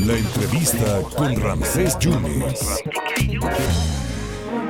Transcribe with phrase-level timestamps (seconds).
[0.00, 2.82] La entrevista con Ramsés Yunes.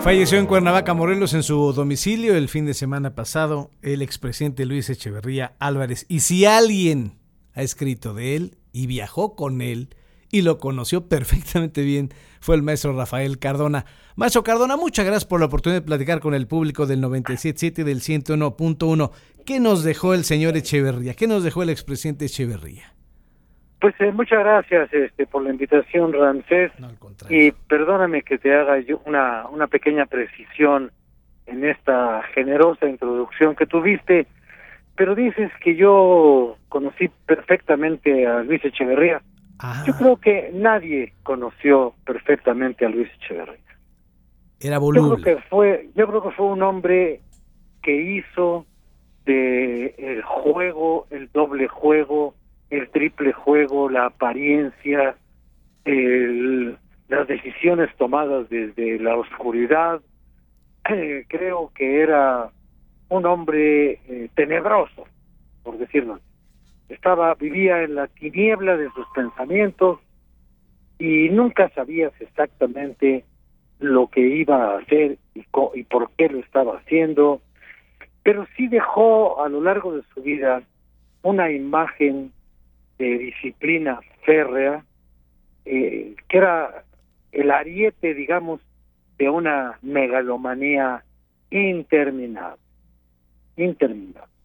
[0.00, 4.88] Falleció en Cuernavaca, Morelos, en su domicilio el fin de semana pasado el expresidente Luis
[4.88, 6.06] Echeverría Álvarez.
[6.08, 7.18] Y si alguien
[7.54, 9.88] ha escrito de él y viajó con él
[10.36, 12.10] y lo conoció perfectamente bien,
[12.40, 13.86] fue el maestro Rafael Cardona.
[14.16, 17.82] Maestro Cardona, muchas gracias por la oportunidad de platicar con el público del 97.7 y
[17.84, 19.10] del 101.1.
[19.46, 21.14] ¿Qué nos dejó el señor Echeverría?
[21.14, 22.92] ¿Qué nos dejó el expresidente Echeverría?
[23.80, 26.72] Pues eh, muchas gracias este, por la invitación, Ramsés.
[27.30, 30.90] y perdóname que te haga yo una, una pequeña precisión
[31.46, 34.26] en esta generosa introducción que tuviste,
[34.96, 39.22] pero dices que yo conocí perfectamente a Luis Echeverría.
[39.86, 43.56] Yo creo que nadie conoció perfectamente a Luis Echeverría.
[44.60, 45.22] Era Yo voluble.
[45.22, 47.20] creo que fue, yo creo que fue un hombre
[47.82, 48.66] que hizo
[49.24, 52.34] de el juego, el doble juego,
[52.70, 55.16] el triple juego, la apariencia,
[55.84, 56.76] el-
[57.08, 60.00] las decisiones tomadas desde la oscuridad.
[60.88, 62.50] Eh, creo que era
[63.08, 65.04] un hombre eh, tenebroso,
[65.62, 66.24] por decirlo así.
[66.88, 70.00] Estaba, vivía en la tiniebla de sus pensamientos
[70.98, 73.24] y nunca sabías exactamente
[73.80, 77.42] lo que iba a hacer y, co- y por qué lo estaba haciendo,
[78.22, 80.62] pero sí dejó a lo largo de su vida
[81.22, 82.32] una imagen
[82.98, 84.84] de disciplina férrea,
[85.64, 86.84] eh, que era
[87.32, 88.60] el ariete, digamos,
[89.18, 91.04] de una megalomanía
[91.50, 92.60] interminable,
[93.56, 94.35] interminable.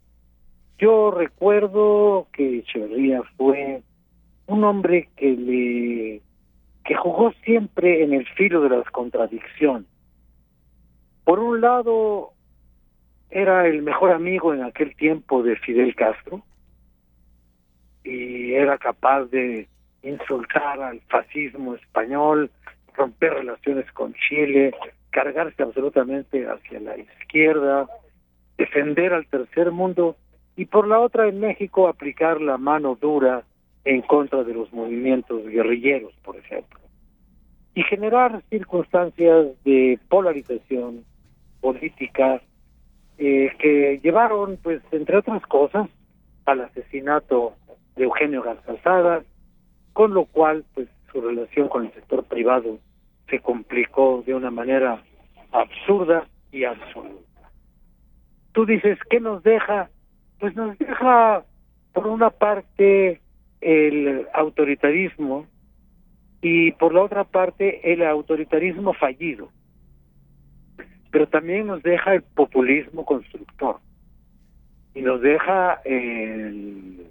[0.82, 3.84] Yo recuerdo que Echeverría fue
[4.48, 6.22] un hombre que le
[6.84, 9.88] que jugó siempre en el filo de las contradicciones.
[11.24, 12.32] Por un lado,
[13.30, 16.42] era el mejor amigo en aquel tiempo de Fidel Castro
[18.04, 19.68] y era capaz de
[20.02, 22.50] insultar al fascismo español,
[22.96, 24.74] romper relaciones con Chile,
[25.12, 27.88] cargarse absolutamente hacia la izquierda,
[28.58, 30.18] defender al tercer mundo
[30.62, 33.42] y por la otra en México aplicar la mano dura
[33.84, 36.80] en contra de los movimientos guerrilleros, por ejemplo,
[37.74, 41.04] y generar circunstancias de polarización
[41.62, 42.44] política
[43.18, 45.90] eh, que llevaron, pues, entre otras cosas,
[46.46, 47.56] al asesinato
[47.96, 49.24] de Eugenio Garzazada,
[49.94, 52.78] con lo cual, pues, su relación con el sector privado
[53.32, 55.02] se complicó de una manera
[55.52, 57.50] absurda y absoluta.
[58.52, 59.90] Tú dices, ¿qué nos deja?
[60.42, 61.46] Pues nos deja,
[61.94, 63.22] por una parte,
[63.62, 65.46] el autoritarismo
[66.42, 69.50] y por la otra parte, el autoritarismo fallido.
[71.12, 73.78] Pero también nos deja el populismo constructor
[74.96, 77.06] y nos deja el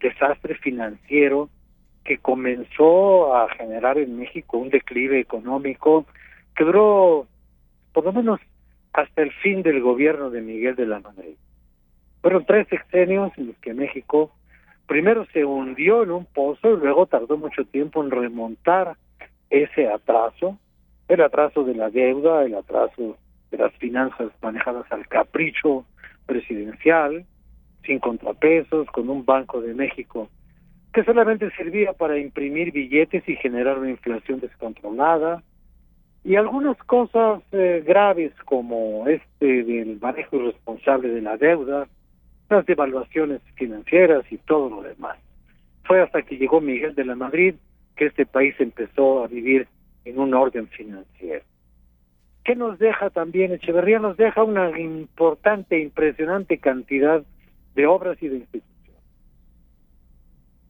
[0.00, 1.48] desastre financiero
[2.02, 6.06] que comenzó a generar en México un declive económico
[6.56, 7.28] que duró
[7.92, 8.40] por lo menos
[8.92, 11.36] hasta el fin del gobierno de Miguel de la Madrid.
[12.20, 14.30] Fueron tres sexenios en los que México
[14.86, 18.96] primero se hundió en un pozo y luego tardó mucho tiempo en remontar
[19.50, 20.58] ese atraso,
[21.08, 23.16] el atraso de la deuda, el atraso
[23.50, 25.84] de las finanzas manejadas al capricho
[26.26, 27.24] presidencial,
[27.84, 30.28] sin contrapesos, con un Banco de México
[30.92, 35.42] que solamente servía para imprimir billetes y generar una inflación descontrolada,
[36.24, 41.86] y algunas cosas eh, graves como este del manejo irresponsable de la deuda,
[42.48, 45.18] las devaluaciones financieras y todo lo demás.
[45.84, 47.54] Fue hasta que llegó Miguel de la Madrid
[47.96, 49.66] que este país empezó a vivir
[50.04, 51.44] en un orden financiero.
[52.44, 53.52] ¿Qué nos deja también?
[53.52, 57.22] Echeverría nos deja una importante, impresionante cantidad
[57.74, 59.02] de obras y de instituciones.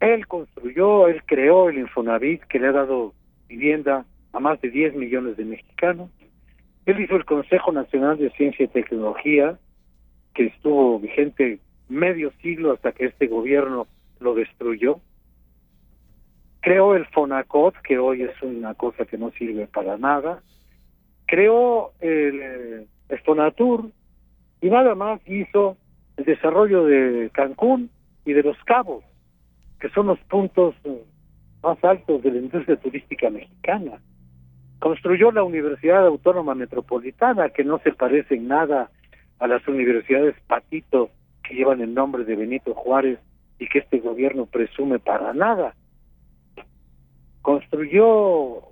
[0.01, 3.15] Él construyó, él creó el Infonavit que le ha dado
[3.49, 6.11] vivienda a más de 10 millones de mexicanos.
[6.87, 9.59] Él hizo el Consejo Nacional de Ciencia y Tecnología,
[10.35, 13.87] que estuvo vigente medio siglo hasta que este gobierno
[14.21, 15.01] lo destruyó.
[16.61, 20.43] Creó el FONACOT, que hoy es una cosa que no sirve para nada.
[21.27, 23.91] Creó el, eh, el FONATUR
[24.61, 25.77] y nada más hizo
[26.17, 27.91] el desarrollo de Cancún
[28.25, 29.05] y de Los Cabos,
[29.81, 31.03] que son los puntos eh,
[31.63, 34.01] más altos de la industria turística mexicana.
[34.81, 38.91] Construyó la Universidad Autónoma Metropolitana, que no se parece en nada
[39.39, 41.11] a las universidades Patito
[41.49, 43.19] que llevan el nombre de Benito Juárez
[43.59, 45.75] y que este gobierno presume para nada.
[47.41, 48.63] Construyó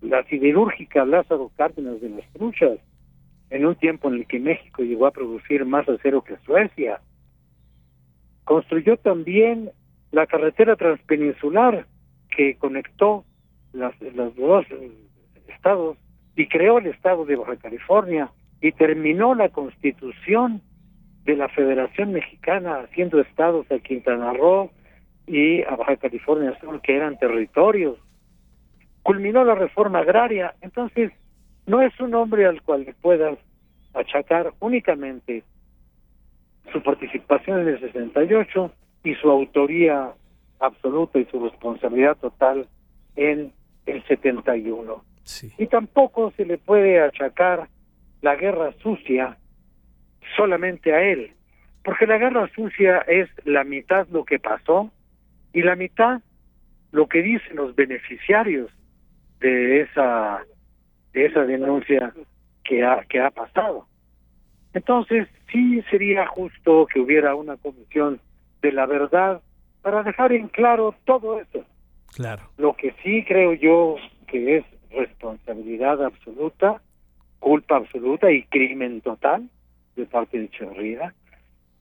[0.00, 2.78] la siderúrgica Lázaro Cárdenas de las Truchas
[3.50, 7.00] en un tiempo en el que México llegó a producir más acero que Suecia.
[8.44, 9.70] Construyó también
[10.12, 11.86] la carretera transpeninsular
[12.34, 13.24] que conectó
[13.72, 14.66] las, los dos
[15.48, 15.96] estados
[16.36, 18.30] y creó el estado de Baja California
[18.60, 20.62] y terminó la constitución
[21.30, 24.70] de la Federación Mexicana haciendo estados a Quintana Roo
[25.26, 27.98] y a Baja California Sur que eran territorios.
[29.02, 31.12] Culminó la reforma agraria, entonces
[31.66, 33.38] no es un hombre al cual le puedas
[33.94, 35.44] achacar únicamente
[36.72, 38.72] su participación en el 68
[39.04, 40.12] y su autoría
[40.58, 42.66] absoluta y su responsabilidad total
[43.14, 43.52] en
[43.86, 45.04] el 71.
[45.22, 45.52] Sí.
[45.58, 47.68] Y tampoco se le puede achacar
[48.20, 49.38] la guerra sucia
[50.36, 51.32] solamente a él,
[51.84, 54.90] porque la guerra sucia es la mitad lo que pasó
[55.52, 56.20] y la mitad
[56.92, 58.70] lo que dicen los beneficiarios
[59.40, 60.44] de esa
[61.12, 62.12] de esa denuncia
[62.64, 63.86] que ha que ha pasado.
[64.72, 68.20] Entonces, sí sería justo que hubiera una comisión
[68.62, 69.40] de la verdad
[69.82, 71.64] para dejar en claro todo eso.
[72.14, 72.42] Claro.
[72.58, 73.96] Lo que sí creo yo
[74.28, 76.80] que es responsabilidad absoluta,
[77.40, 79.48] culpa absoluta y crimen total
[79.96, 81.14] de parte de Echeverría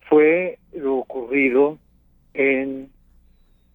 [0.09, 1.77] fue lo ocurrido
[2.33, 2.89] en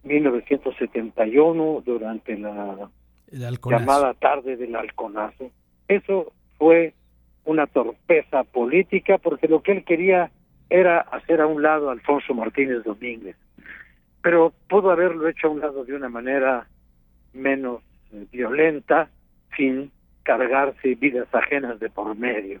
[0.03, 2.89] 1971 durante la
[3.31, 5.51] llamada tarde del halconazo.
[5.87, 6.93] Eso fue
[7.45, 10.31] una torpeza política porque lo que él quería
[10.69, 13.35] era hacer a un lado a Alfonso Martínez Domínguez.
[14.21, 16.67] Pero pudo haberlo hecho a un lado de una manera
[17.33, 19.09] menos eh, violenta,
[19.55, 19.91] sin
[20.23, 22.59] cargarse vidas ajenas de por medio.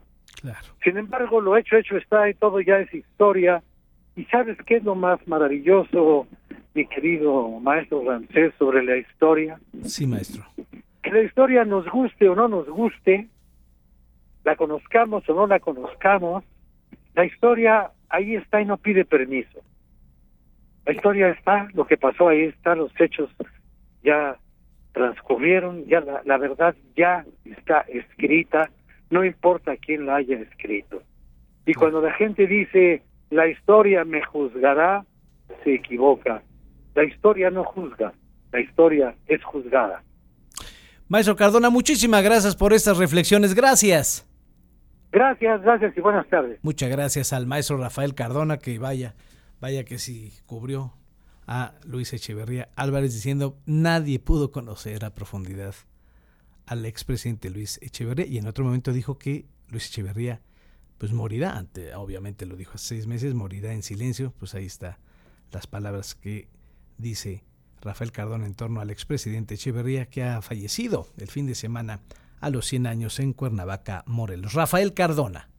[0.83, 3.63] Sin embargo, lo hecho, hecho está y todo ya es historia.
[4.15, 6.27] ¿Y sabes qué es lo más maravilloso,
[6.73, 9.59] mi querido maestro francés, sobre la historia?
[9.83, 10.43] Sí, maestro.
[11.03, 13.27] Que la historia nos guste o no nos guste,
[14.43, 16.43] la conozcamos o no la conozcamos,
[17.13, 19.59] la historia ahí está y no pide permiso.
[20.85, 23.29] La historia está, lo que pasó ahí está, los hechos
[24.03, 24.37] ya
[24.93, 28.69] transcurrieron, ya la, la verdad ya está escrita,
[29.15, 31.01] no importa quién la haya escrito.
[31.65, 35.05] Y cuando la gente dice, la historia me juzgará,
[35.63, 36.43] se equivoca.
[36.95, 38.11] La historia no juzga,
[38.51, 40.03] la historia es juzgada.
[41.07, 43.55] Maestro Cardona, muchísimas gracias por estas reflexiones.
[43.55, 44.27] Gracias.
[45.13, 46.59] Gracias, gracias y buenas tardes.
[46.61, 49.15] Muchas gracias al maestro Rafael Cardona, que vaya,
[49.61, 50.91] vaya que sí cubrió
[51.47, 55.73] a Luis Echeverría Álvarez diciendo nadie pudo conocer a profundidad
[56.65, 60.41] al expresidente Luis Echeverría y en otro momento dijo que Luis Echeverría
[60.97, 64.99] pues morirá, ante, obviamente lo dijo hace seis meses, morirá en silencio, pues ahí está
[65.51, 66.47] las palabras que
[66.97, 67.43] dice
[67.81, 72.01] Rafael Cardona en torno al expresidente Echeverría que ha fallecido el fin de semana
[72.39, 74.53] a los 100 años en Cuernavaca, Morelos.
[74.53, 75.49] Rafael Cardona.